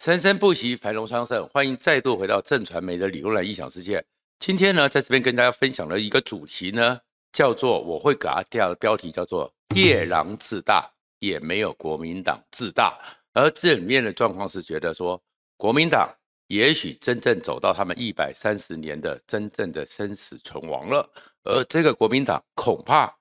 [0.00, 1.46] 生生不息，繁荣昌盛。
[1.48, 4.02] 欢迎再度回到正传媒的理工男异想世界。
[4.38, 6.98] 今天呢，在这边跟大家分享的一个主题呢，
[7.34, 12.98] 叫做我会给它定的标题叫做“夜郎自大，也没有国民党自大”。
[13.34, 15.22] 而这里面的状况是觉得说，
[15.58, 16.08] 国民党
[16.46, 21.06] 也许真正走到他们一百三十年的真正的生死存亡了，
[21.44, 23.14] 而这个国民党恐怕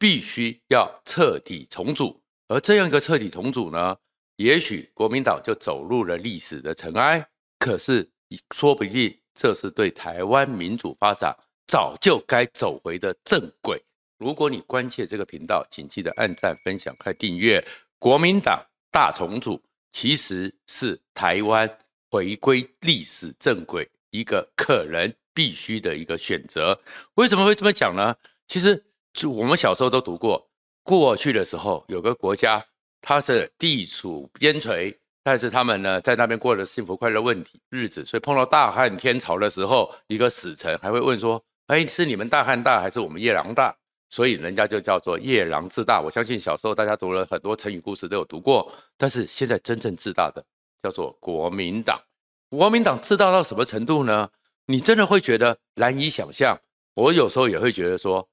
[0.00, 2.20] 必须要彻底重组。
[2.48, 3.96] 而这样一个彻底重组呢，
[4.36, 7.24] 也许国民党就走入了历史的尘埃，
[7.58, 8.10] 可是
[8.52, 13.80] 说不定这是对台湾民主发展早就该走回的正轨。
[14.18, 17.64] 如果你关切这个频道，请记得按赞、分享、开订阅。
[17.98, 21.78] 国民党大重组其实是台湾
[22.10, 26.80] 回归历史正轨一个可能必须的一个选择。
[27.14, 28.14] 为什么会这么讲呢？
[28.46, 30.50] 其实就我们小时候都读过，
[30.82, 32.66] 过去的时候有个国家。
[33.06, 43.76] 他是地处边陲，但是他们呢，在那边过了幸福快乐问题日子，所以碰到大汉天朝的时候，一个使臣还会问说：“哎，是你们大汉大，还是我们夜郎大？”
[44.08, 46.00] 所以人家就叫做夜郎自大。
[46.00, 50.42] 我相信小时候大家读了很多成语故事都有读过，但是现在真正自大的
[50.82, 52.00] 叫做国民党。
[52.48, 54.30] 国民党自大到什么程度呢？
[54.66, 56.58] 你真的会觉得难以想象。
[56.94, 58.26] 我有时候也会觉得说。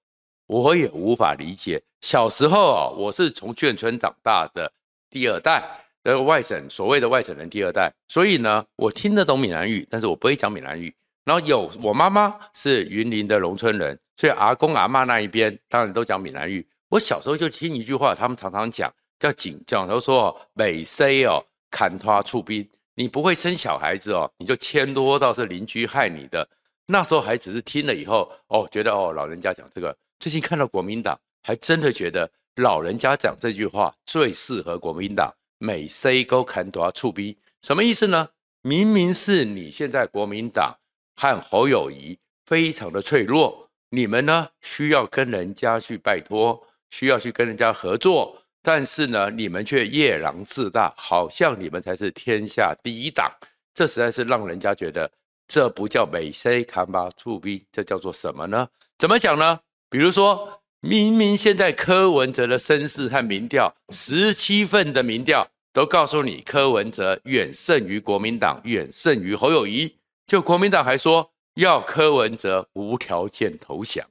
[0.52, 4.70] 我也无法理解，小时候啊，我是从眷村长大的
[5.10, 5.64] 第二代
[6.04, 10.94] 的外省，所谓的外省人第二代，所以呢，我听得懂闽南语，但是我不会讲闽南语。
[11.24, 16.68] 然后有我妈妈是云林的农村人，所以阿公阿妈那一边当然都讲闽南语。
[16.90, 26.46] 我小时候就听一句话，他们常常讲叫“紧”，讲都说“美 C 哦，砍拖出兵”，你不会生小孩子哦，你就牵拖到是邻居害你的。
[26.88, 29.96] 那时候还只是听了以后哦，觉得哦，老人家讲这个。
[30.22, 35.34] 最近看到国民党，还真的觉得老人家讲这句话最适合国民党。
[35.58, 38.30] 每 say 都砍多触逼，什么意思呢？
[38.62, 40.78] 明明是你现在国民党
[41.16, 53.32] 和侯友宜非常的脆弱，你们呢需要跟人家去拜托，需要去跟人家合作，但是呢你们却夜郎自大，好像你们才是天下第一党。
[53.74, 55.12] 这实在是让人家觉得，
[55.48, 58.68] 这不叫每 say 砍吧触逼，这叫做什么呢？
[59.00, 59.60] 怎么讲呢？
[59.92, 74.08] 比如说，明明现在柯文哲的声势和民调，十七份的民调都告诉你柯文哲远胜于国民党，远胜于侯友宜，就国民党还说要柯文哲无条件投降，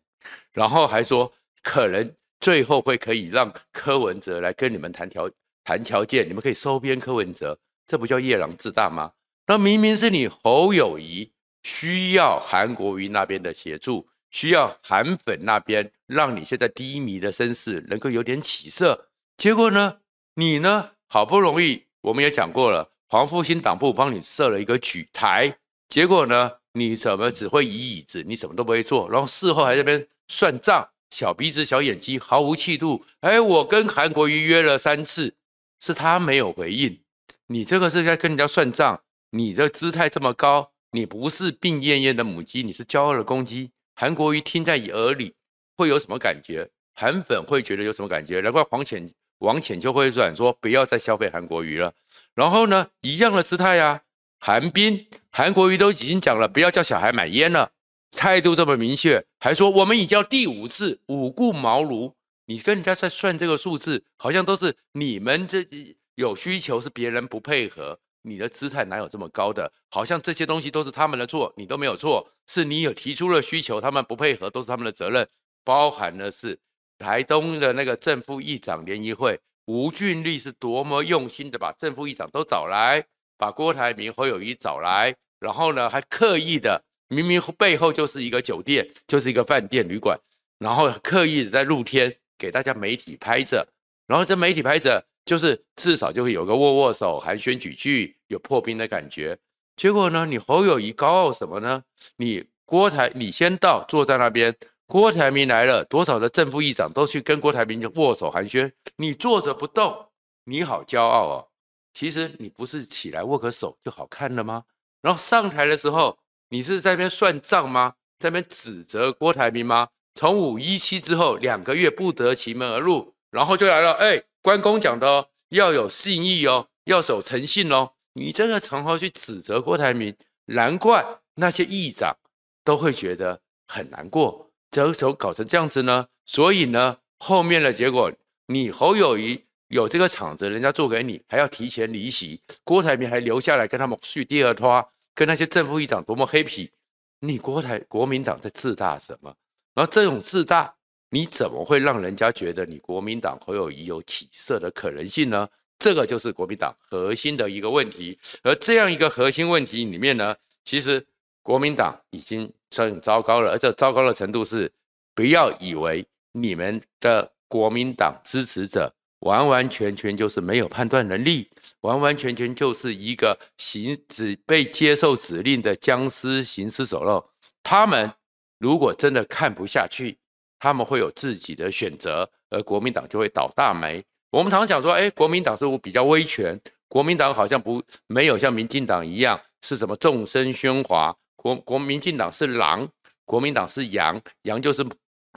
[0.53, 1.33] 然后还说
[1.63, 5.31] 可能最后会可以让柯文哲来跟你们谈条
[5.65, 9.13] 谈条件，你们可以收编柯文哲，这不叫夜郎自大吗？
[9.47, 14.07] 那明明是你侯友谊需要韩国瑜那边的协助。
[14.31, 19.99] 需要韩粉那边让你现在低迷的身世能够有点起色，结果呢，
[20.35, 25.59] 你呢好不容易我们也讲过了，黄复兴党部帮你设了一个举台，
[25.89, 33.05] 结果呢，你怎么只会移椅子，你什么都不会做，然后事后还在那边算账，小鼻子小眼睛，毫无气度。
[33.21, 35.35] 哎，我跟韩国瑜约了三次，
[35.81, 37.01] 是他没有回应，
[37.49, 43.73] 你这个是在跟人家算账，你这姿态这么高，你不是病恹恹的母鸡，你是骄傲的公鸡。
[44.01, 45.35] 韩国瑜听在耳里
[45.77, 46.71] 会有什么感觉？
[46.95, 48.41] 韩粉会觉得有什么感觉？
[48.41, 51.93] 难怪黄浅王浅就会转说不要再消费韩国瑜了。
[52.35, 54.01] 然后呢，一样的姿态啊，
[54.39, 57.73] 韩冰、韩国瑜都已经讲了，不要叫小孩买烟了，
[58.11, 62.15] 态度这么明确，还说我们已经要第五次五顾茅庐。
[62.47, 65.69] 你跟人家在算这个数字，好像都是你们这
[66.15, 68.01] 有需求，是别人不配合。
[68.23, 69.73] 你的姿态哪有这么高的？
[69.91, 75.27] 好像这些东西都是他们的错，你都没有错，是你有提出了需求，他们不配合，都是他们的责任。
[75.65, 76.59] 包含的是
[76.99, 83.05] 台东的那个正副议长联谊会，吴俊立是多么用心的把正副议长都找来，
[83.37, 90.19] 把郭台铭、侯友谊找来，然后呢还刻意的，明明背后就是一个酒店，就是一个饭店旅馆，
[90.59, 93.67] 然后刻意的在露天给大家媒体拍着，
[94.07, 95.07] 然后这媒体拍着。
[95.31, 99.39] 就是至少就会有个握握手、寒暄几句，有破冰的感觉。
[99.77, 101.85] 结果呢，你侯友宜高傲什么呢？
[102.17, 104.53] 你郭台，你先到坐在那边，
[104.89, 110.09] 郭台铭来了，多少的正副议长都去跟郭台铭握手寒暄，你坐着不动，
[110.47, 111.47] 你好骄傲哦。
[111.95, 114.65] 其实你不是起来握个手就好看了吗？
[115.01, 116.19] 然后上台的时候，
[116.49, 117.95] 你是在那边算账吗？
[118.19, 119.91] 在那边指责郭台铭吗？
[120.17, 124.23] 从五一七之后两个月不得其门而入，然后就来了，哎。
[124.43, 127.91] 关公讲的，要有信义哦，要守诚信哦。
[128.15, 130.17] 你这个场合去指责郭台铭，
[130.47, 131.05] 难怪
[131.35, 132.17] 那些议长
[132.65, 134.51] 都会觉得很难过。
[134.71, 136.07] 怎么搞成这样子呢？
[136.25, 138.11] 所以呢，后面的结果，
[138.47, 146.71] 你侯友谊有这个场子，人家做给你，还要提前离席，郭台铭还留下来跟他们续第二拖，跟那些正副议长多么 happy。
[147.19, 149.35] 你国台国民党在自大什么？
[149.75, 150.75] 然后这种自大，
[151.11, 155.49] 你怎么会让人家觉得你国民党会有有起色的可能性呢？
[155.79, 158.19] 这个就是国民党核心的一个问题。
[158.43, 160.35] 而这样一个核心问题里面呢，
[160.65, 161.05] 其实
[161.43, 164.73] 国民党已经很糟糕了，而这糟糕的程度是，
[165.15, 168.93] 不要以为你们的国民党支持者。
[169.21, 171.47] 完完全全就是没有判断能力，
[171.83, 177.23] 完完全全就是一个行只被接受指令的僵尸行尸走肉。
[177.63, 178.11] 他们
[178.57, 180.17] 如果真的看不下去，
[180.61, 184.05] 他们会有自己的选择，而国民党就会倒大霉。
[184.31, 186.61] 我们常常讲说，哎，国民党是不比较威权？
[186.87, 191.17] 国民党好像不没有像民进党一样是什么众声喧哗。
[191.35, 192.89] 国国民进党是狼，
[193.25, 194.85] 国民党是羊，羊就是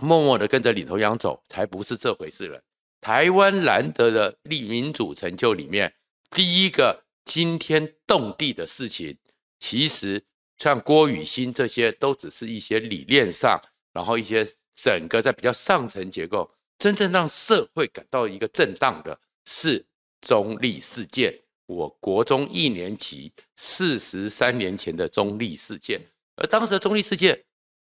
[0.02, 2.62] 默默的跟着领头羊走，才不是这回事了。
[3.00, 5.94] 台湾难得的立民主成就里面，
[6.30, 9.18] 第一个惊天动地的事情，
[9.60, 10.22] 其实
[10.58, 13.62] 像郭雨欣这些，都只是一些理念上，
[13.94, 19.86] 然后一些整个在比较上层结构，真正让社会感到一个震荡的是
[20.22, 21.38] 中立事件。
[21.66, 26.02] 我国中一年级四十三年前的中立事件，
[26.36, 27.44] 而当时的中立事件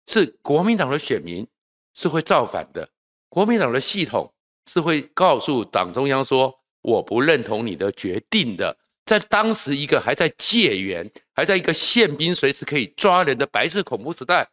[0.07, 1.47] 是国民党的选民
[1.95, 2.89] 是会造反的，
[3.29, 4.31] 国民党的系统。
[4.67, 8.75] 是会告诉党中央说，我不认同你的决定的。
[9.05, 14.49] 在当时一个还在戒严，还在一个宪兵随时可以抓人的白色恐怖时代，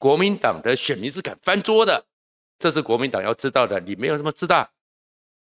[0.00, 2.04] 国民党的选民是敢翻桌的。
[2.58, 3.78] 这是国民党要知道的。
[3.78, 4.68] 你没有那么自大，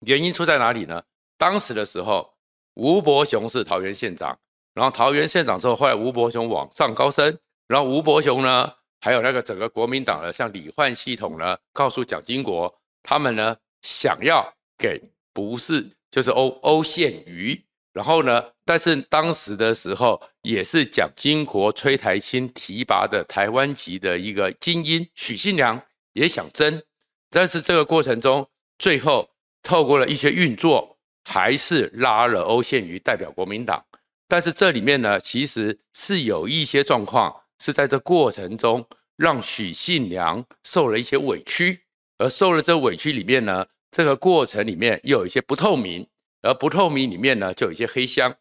[0.02, 1.02] 原因出在哪里呢？
[1.38, 2.32] 当时的时候，
[2.76, 4.38] 吴伯雄是桃园县长，
[4.76, 7.36] 然后桃园县长之后，后来吴伯雄往上高升，
[7.68, 8.72] 然后吴伯雄呢，
[9.02, 12.72] 还有那个整个国民党的像李焕系统呢，告诉蒋经国
[13.02, 13.58] 他们呢。
[13.82, 14.46] 想要
[14.78, 15.02] 给
[15.34, 17.58] 不是就是欧欧宪瑜，
[18.00, 25.82] 然后呢，但是当时的时候也是蒋经国、崔台青提拔的台湾籍的一个精英许信良
[26.14, 26.82] 也想争，
[27.30, 28.48] 但是这个过程中
[28.78, 29.30] 最后
[29.62, 33.84] 透过了一些运作，还是拉了欧宪瑜代表国民党。
[34.30, 38.88] 但是这里面呢，其实是有一些状况是在这过程中
[39.18, 41.82] 让许信良受了一些委屈。
[42.18, 46.08] 而受了这委屈里面呢，这个过程里面又有一些不透明，
[46.42, 48.36] 而不透明里面呢，就有一些黑箱，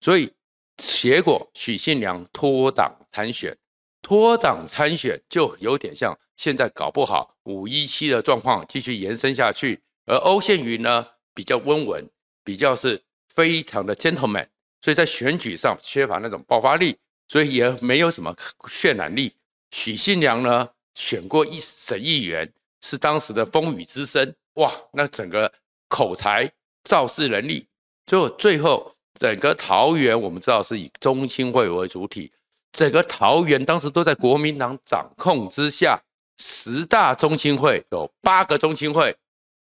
[0.00, 0.32] 所以
[0.76, 3.56] 结果许信良脱党参选，
[4.02, 12.08] 脱党参选就有点像现在搞不好五一七的状况继续延伸下去，而欧宪瑜呢比较温文，
[12.44, 13.02] 比较是
[13.34, 14.46] 非常的 gentleman，
[14.80, 16.96] 所以在选举上缺乏那种爆发力，
[17.28, 18.34] 所以也没有什么
[18.68, 19.34] 渲染力。
[19.70, 22.52] 许信良呢选过一省议员。
[22.82, 24.72] 是当时的风雨之声，哇！
[24.94, 25.52] 那整个
[25.86, 26.50] 口才、
[26.84, 27.66] 造势能力，
[28.06, 32.32] 就最后整个桃园，我们知道是以中青会为主体，
[32.72, 36.00] 整个桃园当时都在国民党掌控之下，
[36.38, 39.14] 十大中青会有八个中青会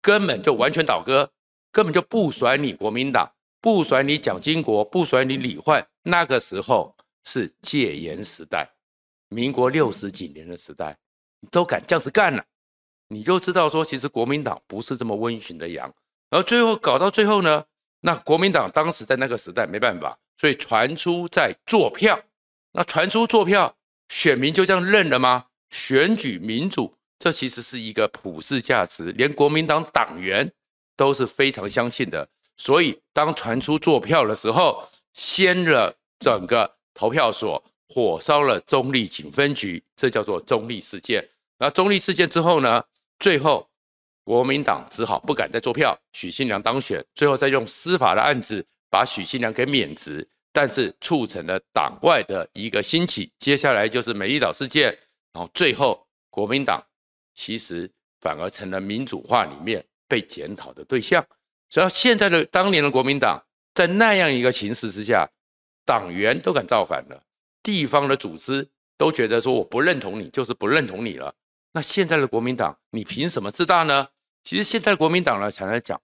[0.00, 1.30] 根本就完全倒戈，
[1.70, 3.30] 根本就不甩你国民党，
[3.60, 5.86] 不甩你蒋经国，不甩你李焕。
[6.02, 8.70] 那个时候是戒严时代，
[9.28, 10.96] 民国六十几年的时代，
[11.40, 12.44] 你都敢这样子干了。
[13.08, 15.92] 你就知道说，其实国民党不是这么温驯的羊，
[16.34, 17.64] 然后最后搞到最后呢，
[18.00, 22.20] 那国民党当时在那个时代没办法，所以传出在坐票，
[22.72, 23.72] 那传出坐票，
[24.08, 25.44] 选民就这样认了吗？
[25.70, 30.50] 选举民主，这其实是一个普世价值，连国民党党员
[30.96, 32.28] 都是非常相信的。
[32.56, 41.28] 所以当传出坐票的时候，掀了整个投票所，火烧了中立警分局，这叫做中立事件。
[41.60, 42.82] 那中立事件之后呢？
[43.20, 43.68] 最后，
[44.24, 53.30] 国民党只好不敢再做票，许信良当选，最后再用司法的案子把许信良给免职，但是促成了党外的一个兴起。
[53.38, 54.86] 接下来就是美丽岛事件，
[55.32, 56.82] 然后最后国民党
[57.34, 57.90] 其实
[58.20, 61.24] 反而成了民主化里面被检讨的对象。
[61.68, 65.28] 所以现在的当年的国民党在那样一个形势之下，
[65.84, 67.22] 党员都敢造反了，
[67.62, 68.66] 地方的组织
[68.96, 71.34] 都觉得说我不认同你，就是不认同你了。
[71.74, 74.06] 那现在的国民党，你凭什么自大呢？
[74.44, 76.00] 其实现在的国民党呢，常常讲，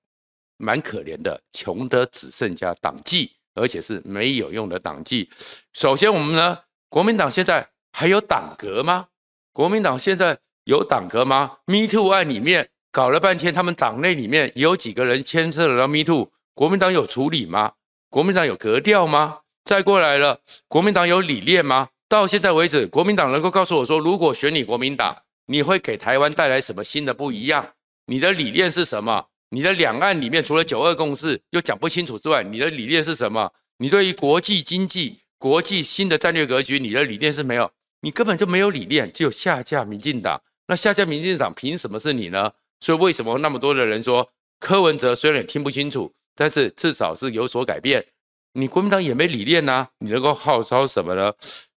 [0.56, 5.30] 蛮可怜的，穷得只剩下党纪，而且是没有用的党纪。
[5.72, 6.58] 首先，我们呢，
[6.88, 9.06] 国民党现在还有党革吗？
[9.52, 16.32] 国民党现在有党革吗？Me Too 案里面搞了半天，他们党内里面有几个人牵涉了 Me Too？
[16.54, 17.74] 国民党有处理吗？
[18.08, 19.38] 国民党有格调吗？
[19.64, 21.90] 再过来了，国民党有理念吗？
[22.08, 25.16] 到现在为止，国民党能够告诉我说，如果选你国民党，
[25.46, 27.74] 你会给台湾带来什么新的不一样？
[28.06, 29.26] 你的理念是什么？
[29.50, 33.52] 你的两岸里面除了九二共识又讲不清楚之外，你的理念是什么？
[33.78, 37.70] 你对于国际经济、国际新的战略格局，你的理念是没有，
[38.02, 40.40] 你根本就没有理念，就下架民进党。
[40.68, 42.52] 那下架民进党凭什么是你呢？
[42.80, 44.30] 所以为什么那么多的人说
[44.60, 48.06] 柯文哲虽然也听不清楚，但是至少是有所改变？
[48.52, 51.32] 你国民党也没理念呐、你能够号召什么呢？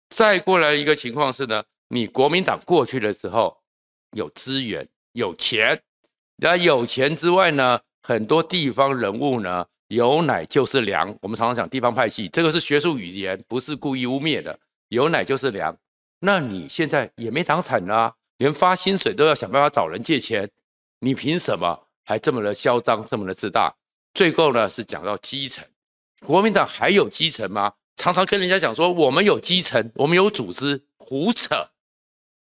[0.09, 3.55] 再过来一个情况是呢，你国民党过去的时候
[4.13, 5.79] 有资源、有钱。
[6.37, 11.15] 那有钱之外呢，很多地方人物呢，有奶就是粮。
[11.21, 14.59] 我们常常讲地方派系，这个是学术语言，不是故意污蔑的。
[14.89, 15.77] 有奶就是粮。
[16.21, 20.49] 那你现在也没党产啊，连发薪水都要想办法找人借钱，
[20.99, 23.71] 你凭什么还这么的嚣张，这么的自大？
[24.15, 25.63] 最后呢，是讲到基层，
[26.21, 27.73] 国民党还有基层吗？
[27.97, 31.69] 常常跟人家讲说我们有基层，我们有组织，胡扯。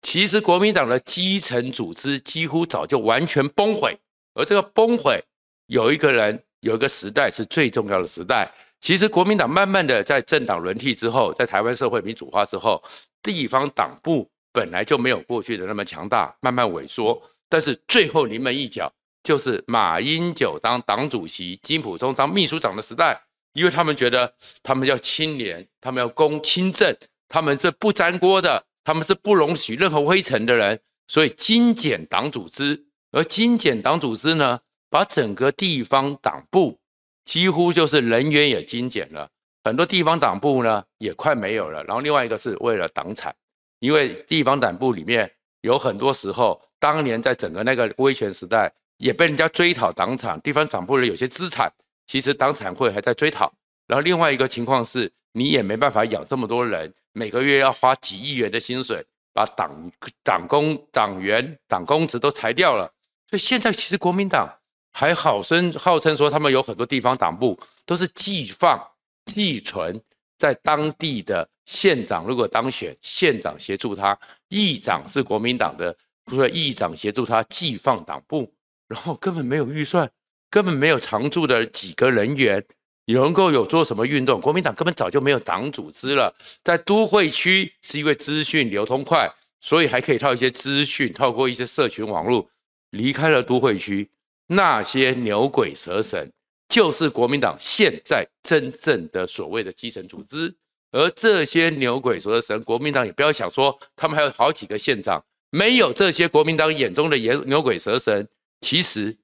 [0.01, 3.97] 其实国民党的基层组织几乎早就完全崩毁，
[4.35, 5.21] 而这个崩毁
[5.65, 8.49] 有一个人，有一个时代是最重要的时代。
[8.79, 12.81] 其实国民党慢慢的在政党轮替之后，在台湾社会民主化之后，
[13.23, 17.19] 地方党部本来就没有过去的那么强大，慢慢萎缩。
[17.49, 18.91] 但是最后临门一脚，
[19.23, 23.19] 就是马英九当党主席，金溥聪当秘书长的时代，
[23.53, 26.95] 因为他们觉得他们要清廉，他们要公清正，
[27.27, 28.63] 他们这不沾锅的。
[28.87, 30.79] 他们是不容许任何灰尘的人，
[31.09, 32.85] 所以精简党组织。
[33.11, 36.79] 而精简党组织呢，把整个地方党部
[37.25, 39.29] 几乎就是人员也精简了，
[39.65, 41.83] 很多地方党部呢也快没有了。
[41.83, 43.35] 然后另外一个是为了党产，
[43.79, 45.29] 因为地方党部里面
[45.63, 51.69] 有很多时候，当年在整个那个威权时代也被人家追讨党产，地方党部的有些资产，
[52.05, 53.53] 其实党产会还在追讨。
[53.85, 56.91] 然后另外一个情况是，你也没办法养这么多人。
[57.13, 59.91] 每个月要花几亿元的薪水，把党
[60.23, 62.91] 党工、党员、党公职都裁掉了。
[63.29, 64.51] 所以现在其实国民党
[64.93, 68.83] 还好声号称说，他们有很多地方党部都是寄放、
[69.25, 70.01] 寄存
[70.39, 72.25] 在当地的县长。
[72.25, 74.17] 如果当选，县长协助他；
[74.49, 78.51] 议长是国民党的，不是议长协助他寄放党部，
[78.87, 80.09] 然后根本没有预算，
[80.49, 82.63] 根本没有常驻的几个人员。
[83.13, 84.39] 能够有做什么运动？
[84.39, 86.35] 国民党根本早就没有党组织了。
[86.63, 89.29] 在都会区是因为资讯流通快，
[89.61, 92.49] 所以还可以套一些资讯，透过一些社群网络。
[92.91, 94.09] 离开了都会区，
[94.47, 96.31] 那些牛鬼蛇神
[96.69, 100.55] 就是国民党现在真正的所谓的基层组织。
[100.91, 108.25] 而这些牛鬼蛇神，国民党也不要想说他们还有好几个县长，没有这些国民党眼中的牛牛鬼蛇神，
[108.61, 109.15] 其实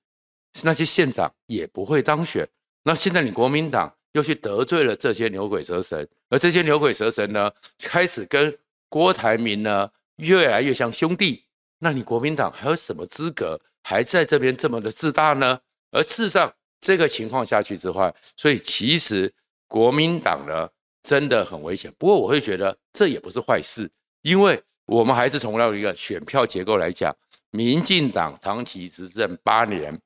[0.54, 2.48] 是那些县长也不会当选。
[2.84, 8.56] 那现在你国民党又去得罪了这些牛鬼蛇神，而这些牛鬼蛇神呢，开始跟
[8.90, 11.46] 郭台铭呢越来越像兄弟。
[11.80, 15.60] 那你国民党还有什么资格还在这边这么的自大呢？
[15.92, 19.34] 而事实上，这个情况下去之后，所以其实
[19.68, 20.70] 国民党呢
[21.02, 21.92] 真的很危险。
[21.98, 23.90] 不过我会觉得这也不是坏事，
[24.22, 27.16] 因为我们还是从那一个选票结构来讲，
[27.52, 29.98] 民进党长期执政八年。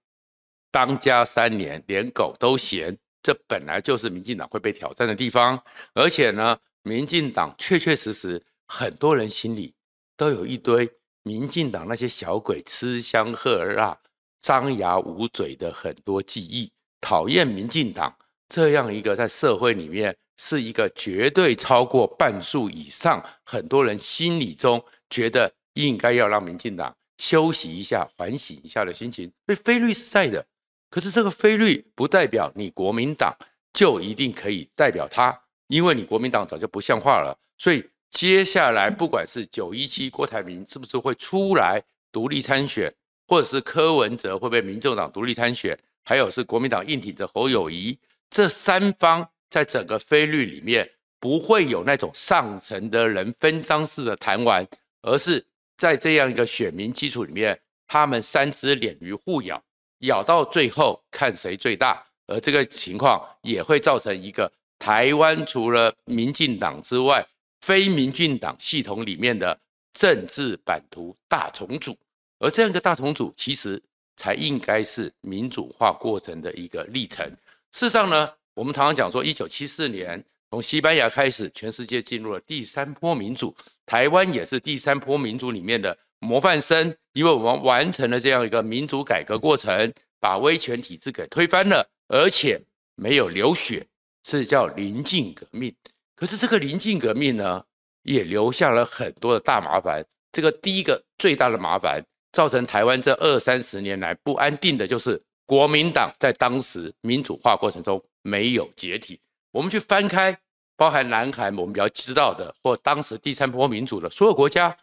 [0.78, 5.60] 当家三年，连狗都嫌，这本来就是民进党会被挑战的地方。
[5.96, 9.74] 而且呢，民进党确确实实，很多人心里
[10.16, 10.88] 都有一堆
[11.24, 13.98] 民进党那些小鬼吃香喝辣、
[14.40, 18.16] 张牙舞嘴的很多记忆，讨厌民进党
[18.48, 24.80] 这样一个在社会里面是一个绝对超过半数以上，很多人心里中
[25.10, 30.46] 觉得应该要让民进党休息一下、缓息一下的心情，所以非绿是在的。
[30.90, 33.36] 可是这个非绿不代表你国民党
[33.74, 37.38] 就一定可以代表他，因为你国民党早就不像话了。
[37.58, 42.94] 所以接下来不管是九一七郭台铭是不是会出来独立参选，
[43.28, 47.98] 或者是柯文哲会被民众党独立参选，还有是国民党硬挺着侯友谊，
[48.30, 50.90] 这三方在整个非绿里面
[51.20, 54.66] 不会有那种上层的人分赃式的谈完，
[55.02, 59.62] 而是在这样一个选民基础里面，他们三只脸鱼互咬。
[60.00, 67.26] 咬到最后看谁最大，而这个情况也会造成一个台湾除了民进党之外，
[67.62, 69.60] 非民进党系统里面的
[69.94, 71.98] 政治版图大重组，
[72.40, 73.82] 而这样一个大重组其实
[74.16, 77.26] 才应该是民主化过程的一个历程。
[77.72, 85.98] 事实上呢，我们常常讲说，一九七四年从西班牙开始，全世界进入了第三波民主，台湾也是第三波民主里面的。
[86.20, 92.62] 模范生，因为我们完成了这样一个民主改革过程，把威权体制给推翻了，而且
[92.96, 93.86] 没有流血，
[94.24, 95.74] 是叫临近革命。
[96.16, 97.64] 可是这个临近革命呢，
[98.04, 100.04] 也留下了很多的大麻烦。
[100.32, 109.20] 这个第一个最大的麻烦，造成台湾这二三十年来不安定的，就是国民党在当时民主化过程中没有解体。
[109.52, 110.38] 我们去翻开，
[110.76, 114.76] 包含南韩，我们比较知道的，或当时第三波民主的所有国家，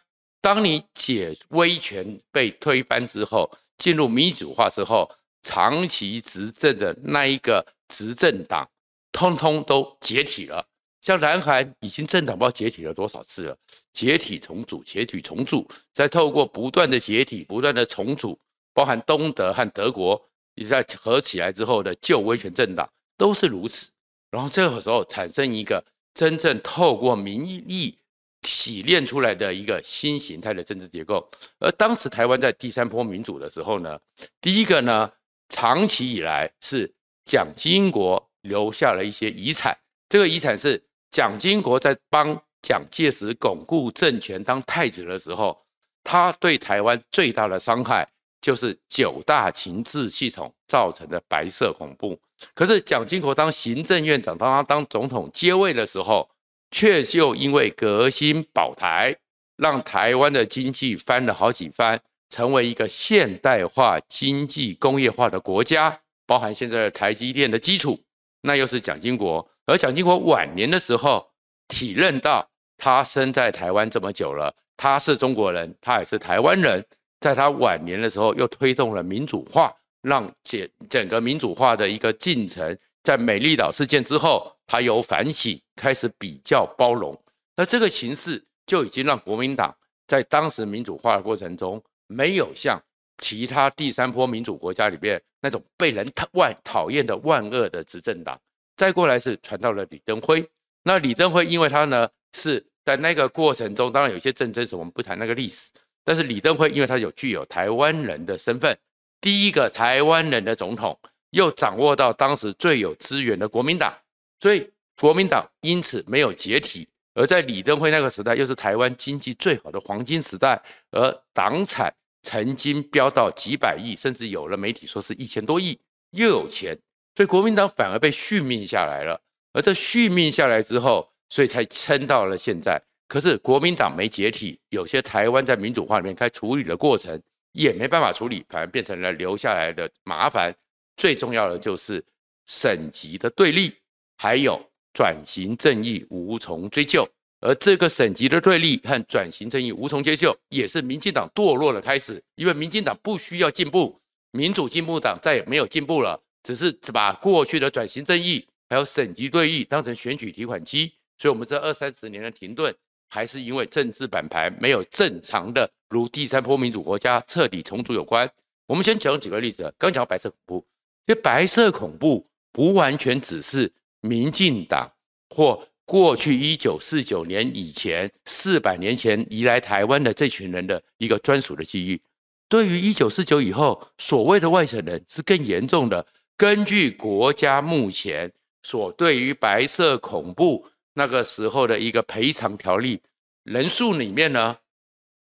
[0.45, 3.49] 当你解威权被推翻之后，
[3.79, 5.09] 进入民主化之后，
[5.41, 8.69] 长期执政的那一个执政党，
[9.11, 10.63] 通通都解体了。
[11.01, 13.57] 像南韩已经政党不知道解体了多少次了，
[13.91, 18.39] 解体重组，解体重组，再透过不断的解体，不断的重组，
[18.71, 22.87] 包含东德和德国，你在合起来之后的旧威权政党
[23.17, 23.89] 都是如此。
[24.29, 25.83] 然后这个时候产生一个
[26.13, 27.97] 真正透过民意
[28.45, 31.27] 洗练出来的一个新形态的政治结构。
[31.59, 33.99] 而当时台湾在第三波民主的时候呢，
[34.39, 35.11] 第一个呢，
[35.49, 36.93] 长期以来是
[37.25, 40.81] 蒋经国留下了一些遗产，这个遗产是。
[41.11, 45.57] 蒋经国在帮蒋介石巩固政权当太子的时候，
[46.03, 48.05] 他对台湾最大的伤害
[48.41, 52.19] 就是九大情治系统造成的白色恐怖。
[52.53, 56.29] 可是蒋经国当行政院长，当他当总统接位的时候，
[56.71, 59.15] 却就因为革新保台，
[59.57, 67.99] 让台湾的经济翻了好几番，成为一个现代化经济工业化的国家，包含现在的台积电的基础，
[68.41, 69.47] 那又是蒋经国。
[69.65, 71.27] 而蒋经国晚年的时候，
[71.67, 76.85] 体认到他生在台湾这么久了，他是中国人，他也是台湾人。
[77.21, 87.15] 在他晚年的时候，又推动了民主化，让整整个民主化的一个进程，在美丽岛事件之后，他由反省，开始比较包容。
[87.55, 89.73] 那这个形势就已经让国民党
[90.07, 92.81] 在当时民主化的过程中，没有像
[93.19, 98.35] 其他第三波民主国家里边那种被人讨万讨厌的万恶的执政党。
[98.75, 100.43] 再过来是传到了李登辉，
[100.81, 105.69] 那李登辉因为他呢是在那个过程中，当然有些政争，是我们不谈那个历史。
[106.03, 108.75] 但是李登辉因为他有具有台湾人的身份，
[109.21, 110.99] 第一个台湾人的总统，
[111.35, 113.93] 又掌握到当时最有资源的国民党，
[114.39, 116.87] 所以国民党因此没有解体。
[117.13, 120.61] 而在李登辉那个时代，又是台湾经济最好的黄金时代，
[120.91, 121.93] 而党产
[122.23, 125.77] 曾经飙到几百亿，甚至有了媒体说是一千多亿，
[126.11, 126.77] 又有钱。
[127.15, 129.19] 所以国民党反而被续命下来了，
[129.51, 132.81] 而这续命下来之后，所以才撑到了现在。
[133.09, 137.21] 可是国民党没解体，有些台湾在民主化里面该处理的过程
[137.51, 140.55] 也没办法处理，反而变成了留下来的麻烦。
[140.97, 142.03] 最重要的就是
[142.45, 143.73] 省级的对立，
[144.17, 144.59] 还有
[144.93, 147.07] 转型正义无从追究。
[147.41, 152.23] 而这个省级的对立和转型正义无从追究，也是民进党堕落的开始。
[152.35, 153.99] 因为民进党不需要进步，
[154.31, 156.19] 民主进步党再也没有进步了。
[156.41, 162.73] 只是把过去的转型正义还有省级对立当成选举提款机，所以我们这二三十年的停顿，
[163.09, 168.29] 还是因为政治板牌没有正常的如第三波民主国家彻底重组有关。
[168.65, 170.65] 我们先讲几个例子，刚讲白色恐怖，
[171.05, 174.91] 这白色恐怖不完全只是民进党
[175.29, 182.01] 或过去一九四九年以前四百年前移来台湾的这群人的一个专属的记忆，
[182.49, 186.05] 对于一九四九以后所谓的外省人是更严重的。
[186.37, 188.31] 根据国家目前
[188.63, 192.99] 所对于白色恐怖那个时候的一个赔偿条例，
[193.43, 194.57] 人数里面呢，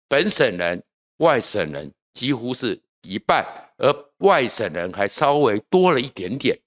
[0.09, 0.81] 本省人、
[1.17, 6.59] 外省人几乎是一半，而外省人还稍微多了一点点。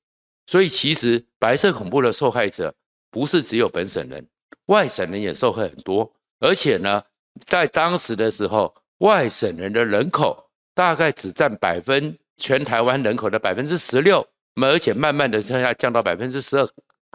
[0.48, 2.74] 所以其实白色恐怖的受害者
[3.10, 4.26] 不是只有本省人，
[4.67, 6.12] 外省人也受害很多。
[6.39, 7.04] 而且呢，
[7.45, 14.26] 在当时的时候，外省人的人口大概只占百分全台湾人口的百分之十六。
[14.62, 16.65] 而且慢慢的向下降到百分之十二、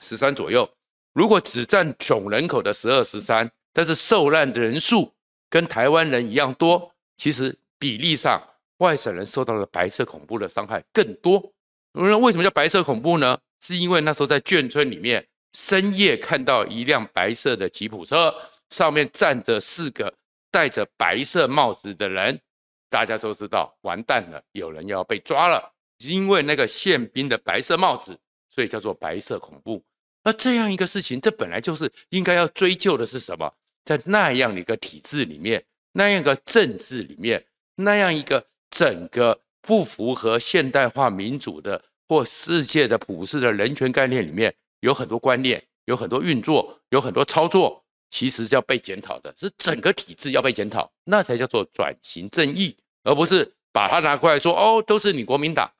[0.02, 0.68] 十三左右。
[1.14, 5.10] 如果只占总人口的十二、十三，但是受难的人数
[5.48, 8.46] 跟台湾人一样多，其实比例上
[8.80, 11.52] 外省人受到了白色恐怖的伤害更多。
[11.92, 13.38] 那为什么叫白色恐怖呢？
[13.62, 18.34] 是因为那时候在眷村里面，深夜看到一辆白色的吉普车，
[18.70, 20.12] 上面站着四个
[20.50, 22.40] 戴着白色帽子的人，
[22.88, 25.72] 大家都知道完蛋了，有人要被抓了。
[25.98, 29.84] 因为那个宪兵的白色帽子，所以叫做白色恐怖。
[30.24, 33.52] 那这样一个事情，这本来就是应该要追究的是什么？
[33.84, 35.62] 在那样的一个体制里面，
[35.92, 55.70] 那样一个政治里面，那样一个整个不符合现代化民主的或世界的普世的人权概念里面，有很多观念，有很多运作，有很多操作，其实是要被检讨的，是整个体制要被检讨，那才叫做转型正义，而不是把它拿过来说哦，都是你国民党。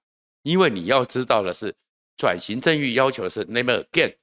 [0.43, 1.75] 因为你要知道的是，
[2.17, 4.15] 转型正义要求的是 “never again”，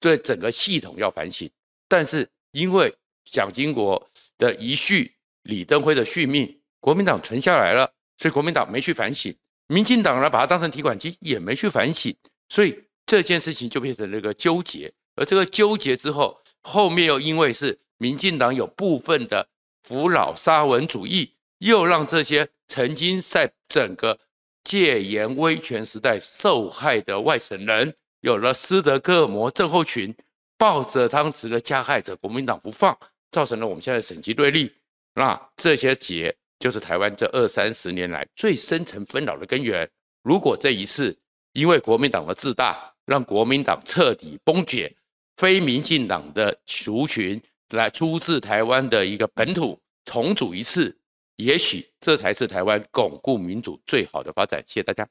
[0.00, 1.50] 对整个系统要反省。
[1.86, 4.08] 但是因为蒋经国
[4.38, 9.34] 的遗绪、李登辉的续命，国民党存下来了，所以国民党没去反省。
[9.68, 12.14] 民进党呢把它当成提款机，也没去反省，
[12.48, 14.92] 所以这件事情就变成了一个纠结。
[15.16, 19.48] 而这个纠结之后，后面又因为是民进党有部分的
[19.82, 24.18] 扶老沙文主义，又让这些曾经在整个
[24.62, 30.14] 戒严威权时代受害的外省人，有了斯德哥尔摩症候群，
[30.58, 32.96] 抱着当时的加害者国民党不放，
[33.30, 34.72] 造成了我们现在省级对立。
[35.14, 39.88] 那这些结就是台湾这二三十年来最深层纷扰的根源。
[40.22, 41.16] 如果这一次
[41.52, 44.94] 因为国民党的自大，让国民党彻底崩解，
[45.36, 47.40] 非民进党的族群
[47.70, 50.96] 来出自台湾的一个本土重组一次，
[51.36, 54.62] 也许这才是台湾巩固民主最好的发展。
[54.66, 55.08] 谢谢大家。